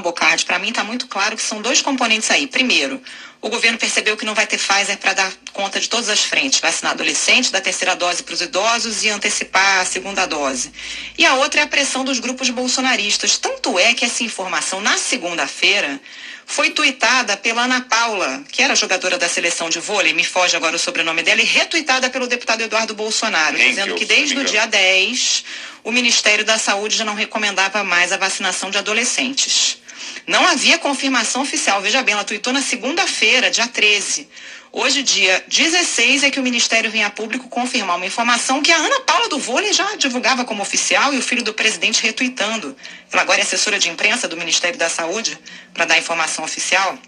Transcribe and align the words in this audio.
Bocardi, 0.00 0.44
para 0.44 0.58
mim 0.58 0.68
está 0.68 0.84
muito 0.84 1.06
claro 1.06 1.36
que 1.36 1.42
são 1.42 1.60
dois 1.60 1.80
componentes 1.82 2.30
aí. 2.30 2.46
Primeiro, 2.46 3.00
o 3.44 3.50
governo 3.50 3.76
percebeu 3.76 4.16
que 4.16 4.24
não 4.24 4.34
vai 4.34 4.46
ter 4.46 4.56
Pfizer 4.56 4.96
para 4.96 5.12
dar 5.12 5.32
conta 5.52 5.78
de 5.78 5.86
todas 5.86 6.08
as 6.08 6.20
frentes, 6.20 6.60
vacinar 6.60 6.92
adolescentes, 6.92 7.50
dar 7.50 7.60
terceira 7.60 7.94
dose 7.94 8.22
para 8.22 8.32
os 8.32 8.40
idosos 8.40 9.04
e 9.04 9.10
antecipar 9.10 9.80
a 9.80 9.84
segunda 9.84 10.24
dose. 10.24 10.72
E 11.18 11.26
a 11.26 11.34
outra 11.34 11.60
é 11.60 11.64
a 11.64 11.66
pressão 11.66 12.04
dos 12.04 12.18
grupos 12.20 12.48
bolsonaristas. 12.48 13.36
Tanto 13.36 13.78
é 13.78 13.92
que 13.92 14.04
essa 14.04 14.24
informação, 14.24 14.80
na 14.80 14.96
segunda-feira, 14.96 16.00
foi 16.46 16.70
tuitada 16.70 17.36
pela 17.36 17.64
Ana 17.64 17.82
Paula, 17.82 18.42
que 18.50 18.62
era 18.62 18.74
jogadora 18.74 19.18
da 19.18 19.28
seleção 19.28 19.68
de 19.68 19.78
vôlei, 19.78 20.12
me 20.12 20.24
foge 20.24 20.56
agora 20.56 20.76
o 20.76 20.78
sobrenome 20.78 21.22
dela, 21.22 21.42
e 21.42 21.44
retuitada 21.44 22.08
pelo 22.10 22.26
deputado 22.26 22.62
Eduardo 22.62 22.94
Bolsonaro, 22.94 23.56
dizendo 23.56 23.94
que 23.94 24.04
desde 24.04 24.38
o 24.38 24.44
dia 24.44 24.66
10 24.66 25.44
o 25.82 25.92
Ministério 25.92 26.44
da 26.46 26.58
Saúde 26.58 26.96
já 26.96 27.04
não 27.04 27.14
recomendava 27.14 27.84
mais 27.84 28.10
a 28.10 28.16
vacinação 28.16 28.70
de 28.70 28.78
adolescentes. 28.78 29.83
Não 30.26 30.46
havia 30.46 30.78
confirmação 30.78 31.42
oficial. 31.42 31.80
Veja 31.82 32.02
bem, 32.02 32.14
ela 32.14 32.24
tuitou 32.24 32.52
na 32.52 32.62
segunda-feira, 32.62 33.50
dia 33.50 33.66
13. 33.66 34.28
Hoje, 34.72 35.02
dia 35.02 35.44
16, 35.46 36.24
é 36.24 36.30
que 36.30 36.40
o 36.40 36.42
Ministério 36.42 36.90
vem 36.90 37.04
a 37.04 37.10
público 37.10 37.48
confirmar 37.48 37.96
uma 37.96 38.06
informação 38.06 38.60
que 38.60 38.72
a 38.72 38.76
Ana 38.76 39.00
Paula 39.00 39.28
do 39.28 39.38
Vôlei 39.38 39.72
já 39.72 39.94
divulgava 39.94 40.44
como 40.44 40.62
oficial 40.62 41.14
e 41.14 41.18
o 41.18 41.22
filho 41.22 41.44
do 41.44 41.54
presidente 41.54 42.02
retuitando. 42.02 42.76
Ela 43.12 43.22
agora 43.22 43.38
é 43.38 43.42
assessora 43.42 43.78
de 43.78 43.88
imprensa 43.88 44.26
do 44.26 44.36
Ministério 44.36 44.76
da 44.78 44.88
Saúde 44.88 45.38
para 45.72 45.84
dar 45.84 45.96
informação 45.96 46.44
oficial. 46.44 46.98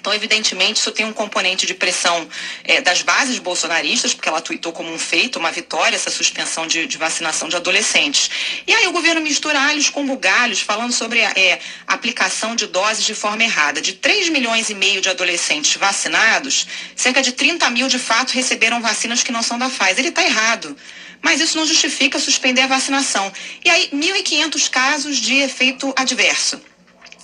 Então, 0.00 0.14
evidentemente, 0.14 0.80
isso 0.80 0.90
tem 0.90 1.04
um 1.04 1.12
componente 1.12 1.66
de 1.66 1.74
pressão 1.74 2.26
é, 2.64 2.80
das 2.80 3.02
bases 3.02 3.38
bolsonaristas, 3.38 4.14
porque 4.14 4.28
ela 4.28 4.40
tuitou 4.40 4.72
como 4.72 4.90
um 4.90 4.98
feito, 4.98 5.38
uma 5.38 5.50
vitória, 5.52 5.94
essa 5.94 6.10
suspensão 6.10 6.66
de, 6.66 6.86
de, 6.86 6.96
vacinação 6.96 7.50
de 7.50 7.56
adolescentes. 7.56 8.30
E 8.66 8.72
aí 8.74 8.86
o 8.86 8.92
governo 8.92 9.20
mistura 9.20 9.60
alhos 9.60 9.90
com 9.90 10.06
bugalhos, 10.06 10.60
falando 10.60 10.92
sobre 10.92 11.22
a 11.22 11.32
é, 11.36 11.60
aplicação 11.86 12.56
de 12.56 12.66
doses 12.66 13.04
de 13.04 13.14
forma 13.14 13.44
errada. 13.44 13.80
De 13.82 13.92
3 13.92 14.30
milhões 14.30 14.70
e 14.70 14.74
meio 14.74 15.02
de 15.02 15.10
adolescentes 15.10 15.76
vacinados, 15.76 16.66
cerca 16.96 17.20
de 17.20 17.32
30 17.32 17.68
mil, 17.68 17.86
de 17.86 17.98
fato, 17.98 18.32
receberam 18.32 18.80
vacinas 18.80 19.22
que 19.22 19.30
não 19.30 19.42
são 19.42 19.58
da 19.58 19.68
Pfizer. 19.68 19.98
Ele 19.98 20.08
está 20.08 20.24
errado. 20.24 20.74
Mas 21.20 21.40
isso 21.40 21.58
não 21.58 21.66
justifica 21.66 22.18
suspender 22.18 22.62
a 22.62 22.66
vacinação. 22.66 23.30
E 23.62 23.68
aí, 23.68 23.90
1.500 23.92 24.70
casos 24.70 25.18
de 25.18 25.34
efeito 25.36 25.92
adverso. 25.94 26.58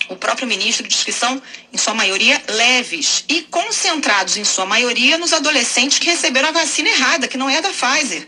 O 0.09 0.15
próprio 0.15 0.47
ministro 0.47 0.87
diz 0.87 1.03
que 1.03 1.11
são, 1.11 1.41
em 1.73 1.77
sua 1.77 1.93
maioria, 1.93 2.41
leves 2.47 3.25
e 3.27 3.41
concentrados, 3.43 4.37
em 4.37 4.45
sua 4.45 4.65
maioria, 4.65 5.17
nos 5.17 5.33
adolescentes 5.33 5.99
que 5.99 6.05
receberam 6.05 6.49
a 6.49 6.51
vacina 6.51 6.89
errada, 6.89 7.27
que 7.27 7.37
não 7.37 7.49
é 7.49 7.61
da 7.61 7.69
Pfizer. 7.69 8.25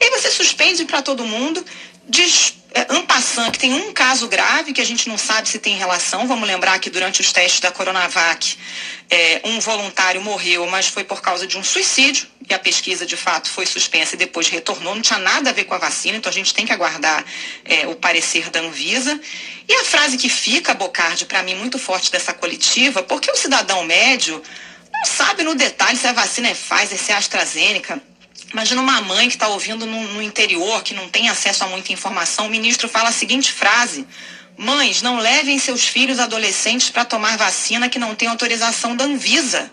E 0.00 0.04
aí 0.04 0.10
você 0.10 0.30
suspende 0.30 0.84
para 0.84 1.00
todo 1.00 1.24
mundo, 1.24 1.64
diz 2.08 2.54
é, 2.74 2.86
Ampassan, 2.88 3.50
que 3.50 3.58
tem 3.58 3.74
um 3.74 3.92
caso 3.92 4.26
grave 4.28 4.72
que 4.72 4.80
a 4.80 4.84
gente 4.84 5.08
não 5.08 5.18
sabe 5.18 5.48
se 5.48 5.58
tem 5.58 5.76
relação. 5.76 6.26
Vamos 6.26 6.48
lembrar 6.48 6.78
que 6.78 6.88
durante 6.88 7.20
os 7.20 7.32
testes 7.32 7.60
da 7.60 7.70
Coronavac, 7.70 8.56
é, 9.10 9.42
um 9.44 9.60
voluntário 9.60 10.22
morreu, 10.22 10.66
mas 10.66 10.88
foi 10.88 11.04
por 11.04 11.20
causa 11.20 11.46
de 11.46 11.58
um 11.58 11.62
suicídio. 11.62 12.26
E 12.48 12.54
a 12.54 12.58
pesquisa, 12.58 13.04
de 13.04 13.16
fato, 13.16 13.48
foi 13.50 13.66
suspensa 13.66 14.14
e 14.14 14.18
depois 14.18 14.48
retornou. 14.48 14.94
Não 14.94 15.02
tinha 15.02 15.18
nada 15.18 15.50
a 15.50 15.52
ver 15.52 15.64
com 15.64 15.74
a 15.74 15.78
vacina, 15.78 16.16
então 16.16 16.30
a 16.30 16.32
gente 16.32 16.54
tem 16.54 16.64
que 16.64 16.72
aguardar 16.72 17.24
é, 17.64 17.86
o 17.86 17.94
parecer 17.94 18.48
da 18.50 18.60
Anvisa. 18.60 19.20
E 19.68 19.74
a 19.74 19.84
frase 19.84 20.16
que 20.16 20.28
fica, 20.28 20.74
Bocardi, 20.74 21.26
para 21.26 21.42
mim, 21.42 21.54
muito 21.54 21.78
forte 21.78 22.10
dessa 22.10 22.32
coletiva, 22.32 23.02
porque 23.02 23.30
o 23.30 23.36
cidadão 23.36 23.84
médio 23.84 24.42
não 24.92 25.04
sabe 25.04 25.42
no 25.42 25.54
detalhe 25.54 25.98
se 25.98 26.06
a 26.06 26.12
vacina 26.12 26.48
é 26.48 26.54
Pfizer, 26.54 26.98
se 26.98 27.12
é 27.12 27.16
AstraZeneca 27.16 28.02
Imagina 28.52 28.82
uma 28.82 29.00
mãe 29.00 29.28
que 29.28 29.34
está 29.34 29.48
ouvindo 29.48 29.86
no, 29.86 30.08
no, 30.08 30.22
interior, 30.22 30.82
que 30.82 30.92
não 30.92 31.08
tem 31.08 31.30
acesso 31.30 31.64
a 31.64 31.66
muita 31.68 31.92
informação. 31.92 32.46
O 32.46 32.50
ministro 32.50 32.86
fala 32.86 33.08
a 33.08 33.12
seguinte 33.12 33.50
frase: 33.50 34.06
Mães, 34.58 35.00
não 35.00 35.18
levem 35.18 35.58
seus 35.58 35.86
filhos 35.86 36.18
adolescentes 36.18 36.90
para 36.90 37.04
tomar 37.04 37.38
vacina 37.38 37.88
que 37.88 37.98
não 37.98 38.14
tem 38.14 38.28
autorização 38.28 38.94
da 38.94 39.04
Anvisa. 39.04 39.72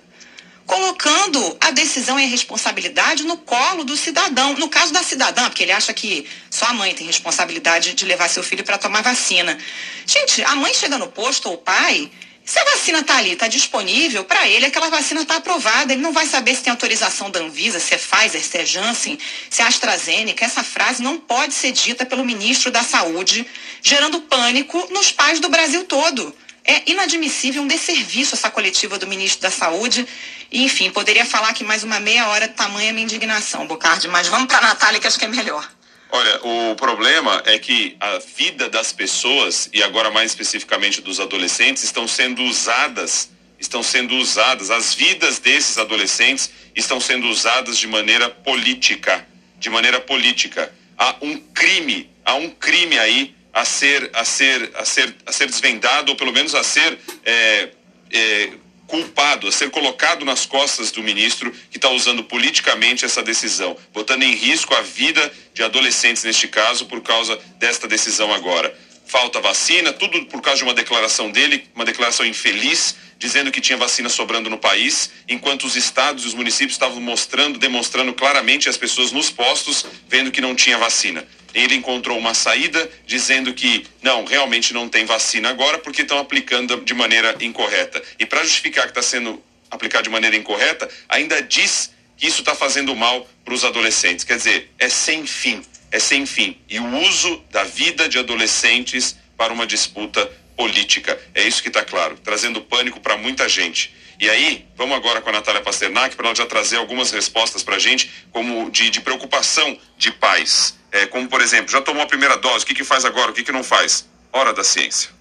Colocando 0.65 1.57
a 1.59 1.71
decisão 1.71 2.19
e 2.19 2.23
a 2.23 2.27
responsabilidade 2.27 3.23
no 3.23 3.37
colo 3.37 3.83
do 3.83 3.97
cidadão. 3.97 4.53
No 4.53 4.69
caso 4.69 4.93
da 4.93 5.03
cidadã, 5.03 5.49
porque 5.49 5.63
ele 5.63 5.71
acha 5.71 5.91
que 5.93 6.25
só 6.49 6.67
a 6.67 6.73
mãe 6.73 6.93
tem 6.93 7.07
responsabilidade 7.07 7.95
de 7.95 8.05
levar 8.05 8.29
seu 8.29 8.43
filho 8.43 8.63
para 8.63 8.77
tomar 8.77 9.01
vacina. 9.01 9.57
Gente, 10.05 10.41
a 10.43 10.55
mãe 10.55 10.73
chega 10.73 10.97
no 10.97 11.07
posto 11.07 11.49
ou 11.49 11.55
o 11.55 11.57
pai 11.57 12.09
se 12.49 12.57
a 12.57 12.63
vacina 12.63 13.01
está 13.01 13.15
ali, 13.17 13.33
está 13.33 13.47
disponível, 13.47 14.23
para 14.23 14.47
ele 14.47 14.65
aquela 14.65 14.89
vacina 14.89 15.21
está 15.21 15.35
aprovada. 15.35 15.93
Ele 15.93 16.01
não 16.01 16.11
vai 16.11 16.25
saber 16.25 16.55
se 16.55 16.63
tem 16.63 16.71
autorização 16.71 17.29
da 17.29 17.39
Anvisa, 17.39 17.79
se 17.79 17.93
é 17.93 17.97
Pfizer, 17.99 18.43
se 18.43 18.57
é 18.57 18.65
Janssen, 18.65 19.19
se 19.51 19.61
é 19.61 19.65
AstraZeneca. 19.65 20.43
Essa 20.43 20.63
frase 20.63 21.03
não 21.03 21.19
pode 21.19 21.53
ser 21.53 21.71
dita 21.71 22.07
pelo 22.07 22.25
ministro 22.25 22.71
da 22.71 22.81
Saúde, 22.81 23.45
gerando 23.83 24.21
pânico 24.21 24.87
nos 24.89 25.11
pais 25.11 25.39
do 25.39 25.47
Brasil 25.47 25.83
todo. 25.83 26.35
É 26.65 26.81
inadmissível 26.87 27.61
um 27.61 27.67
desserviço 27.67 28.33
essa 28.33 28.49
coletiva 28.49 28.97
do 28.97 29.05
ministro 29.05 29.41
da 29.41 29.51
Saúde. 29.51 30.07
E, 30.51 30.63
enfim, 30.63 30.89
poderia 30.89 31.27
falar 31.27 31.53
que 31.53 31.63
mais 31.63 31.83
uma 31.83 31.99
meia 31.99 32.29
hora 32.29 32.47
tamanha 32.47 32.91
minha 32.91 33.03
indignação, 33.03 33.67
Bocardi, 33.67 34.07
mas 34.07 34.27
vamos 34.27 34.47
para 34.47 34.57
a 34.57 34.69
Natália, 34.69 34.99
que 34.99 35.05
acho 35.05 35.19
que 35.19 35.25
é 35.25 35.27
melhor. 35.27 35.69
Olha, 36.11 36.39
o 36.43 36.75
problema 36.75 37.43
é 37.45 37.59
que 37.59 37.95
a 37.99 38.17
vida 38.17 38.67
das 38.67 38.91
pessoas, 38.91 39.69
e 39.71 39.83
agora 39.83 40.09
mais 40.09 40.31
especificamente 40.31 41.01
dos 41.01 41.19
adolescentes, 41.19 41.83
estão 41.83 42.07
sendo 42.07 42.41
usadas, 42.43 43.29
estão 43.59 43.83
sendo 43.83 44.15
usadas, 44.15 44.71
as 44.71 44.95
vidas 44.95 45.37
desses 45.37 45.77
adolescentes 45.77 46.49
estão 46.75 46.99
sendo 46.99 47.27
usadas 47.27 47.77
de 47.77 47.85
maneira 47.85 48.27
política, 48.27 49.27
de 49.59 49.69
maneira 49.69 49.99
política. 49.99 50.73
Há 50.97 51.15
um 51.21 51.37
crime, 51.37 52.09
há 52.25 52.33
um 52.35 52.49
crime 52.49 52.97
aí 52.97 53.35
a 53.53 53.63
ser, 53.63 54.09
a 54.13 54.25
ser, 54.25 54.71
a 54.75 54.85
ser, 54.85 55.15
a 55.27 55.31
ser 55.31 55.45
desvendado, 55.45 56.11
ou 56.11 56.15
pelo 56.15 56.31
menos 56.31 56.55
a 56.55 56.63
ser 56.63 56.97
é, 57.23 57.69
é, 58.11 58.49
culpado, 58.89 59.47
a 59.47 59.51
ser 59.51 59.69
colocado 59.69 60.25
nas 60.25 60.45
costas 60.45 60.91
do 60.91 61.01
ministro 61.03 61.51
que 61.69 61.77
está 61.77 61.89
usando 61.89 62.23
politicamente 62.23 63.05
essa 63.05 63.21
decisão, 63.21 63.77
botando 63.93 64.23
em 64.23 64.33
risco 64.33 64.73
a 64.73 64.81
vida 64.81 65.31
de 65.53 65.63
adolescentes 65.63 66.23
neste 66.23 66.47
caso 66.47 66.87
por 66.87 67.01
causa 67.01 67.39
desta 67.57 67.87
decisão 67.87 68.33
agora. 68.33 68.75
Falta 69.05 69.39
vacina, 69.39 69.93
tudo 69.93 70.25
por 70.25 70.41
causa 70.41 70.57
de 70.57 70.63
uma 70.63 70.73
declaração 70.73 71.31
dele, 71.31 71.67
uma 71.73 71.85
declaração 71.85 72.25
infeliz, 72.25 72.95
dizendo 73.19 73.51
que 73.51 73.59
tinha 73.59 73.77
vacina 73.77 74.07
sobrando 74.07 74.49
no 74.49 74.57
país, 74.57 75.11
enquanto 75.27 75.65
os 75.65 75.75
estados 75.75 76.23
e 76.23 76.27
os 76.27 76.33
municípios 76.33 76.71
estavam 76.71 77.01
mostrando, 77.01 77.59
demonstrando 77.59 78.13
claramente 78.13 78.69
as 78.69 78.77
pessoas 78.77 79.11
nos 79.11 79.29
postos, 79.29 79.85
vendo 80.07 80.31
que 80.31 80.39
não 80.39 80.55
tinha 80.55 80.77
vacina. 80.77 81.27
Ele 81.53 81.75
encontrou 81.75 82.17
uma 82.17 82.33
saída 82.33 82.89
dizendo 83.05 83.53
que 83.53 83.85
não, 84.01 84.23
realmente 84.23 84.73
não 84.73 84.87
tem 84.87 85.05
vacina 85.05 85.49
agora 85.49 85.77
porque 85.77 86.03
estão 86.03 86.17
aplicando 86.17 86.79
de 86.81 86.93
maneira 86.93 87.35
incorreta. 87.41 88.01
E 88.17 88.25
para 88.25 88.41
justificar 88.43 88.85
que 88.85 88.91
está 88.91 89.01
sendo 89.01 89.43
aplicado 89.69 90.05
de 90.05 90.09
maneira 90.09 90.37
incorreta, 90.37 90.89
ainda 91.09 91.41
diz 91.41 91.91
que 92.15 92.25
isso 92.25 92.39
está 92.39 92.55
fazendo 92.55 92.95
mal 92.95 93.27
para 93.43 93.53
os 93.53 93.65
adolescentes. 93.65 94.23
Quer 94.23 94.37
dizer, 94.37 94.71
é 94.79 94.87
sem 94.87 95.25
fim, 95.25 95.61
é 95.91 95.99
sem 95.99 96.25
fim. 96.25 96.57
E 96.69 96.79
o 96.79 96.97
uso 96.99 97.43
da 97.51 97.65
vida 97.65 98.07
de 98.07 98.17
adolescentes 98.17 99.17
para 99.35 99.51
uma 99.51 99.67
disputa 99.67 100.29
política. 100.59 101.17
É 101.33 101.47
isso 101.47 101.61
que 101.61 101.69
está 101.69 101.85
claro, 101.85 102.17
trazendo 102.21 102.59
pânico 102.59 102.99
para 102.99 103.15
muita 103.15 103.47
gente. 103.47 103.95
E 104.19 104.29
aí, 104.29 104.67
vamos 104.75 104.97
agora 104.97 105.21
com 105.21 105.29
a 105.29 105.31
Natália 105.31 105.61
Pasternak 105.61 106.17
para 106.17 106.25
ela 106.25 106.35
já 106.35 106.45
trazer 106.45 106.75
algumas 106.75 107.11
respostas 107.11 107.63
para 107.63 107.77
a 107.77 107.79
gente, 107.79 108.11
como 108.29 108.69
de, 108.69 108.89
de, 108.89 108.99
preocupação 108.99 109.79
de 109.97 110.11
pais. 110.11 110.77
É, 110.91 111.05
como, 111.05 111.29
por 111.29 111.39
exemplo, 111.39 111.71
já 111.71 111.79
tomou 111.79 112.03
a 112.03 112.05
primeira 112.05 112.35
dose, 112.35 112.65
o 112.65 112.67
que, 112.67 112.73
que 112.73 112.83
faz 112.83 113.05
agora, 113.05 113.31
o 113.31 113.33
que, 113.33 113.41
que 113.41 113.53
não 113.53 113.63
faz? 113.63 114.05
Hora 114.33 114.51
da 114.51 114.61
ciência. 114.61 115.11